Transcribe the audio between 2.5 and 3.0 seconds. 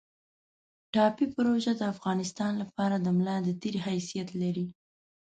لپاره